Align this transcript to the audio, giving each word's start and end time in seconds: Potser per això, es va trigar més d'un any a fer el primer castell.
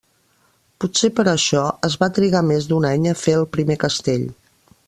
Potser 0.85 1.09
per 1.19 1.25
això, 1.33 1.61
es 1.89 1.99
va 2.05 2.09
trigar 2.17 2.43
més 2.49 2.69
d'un 2.73 2.91
any 2.95 3.09
a 3.15 3.17
fer 3.27 3.39
el 3.45 3.49
primer 3.59 3.81
castell. 3.89 4.29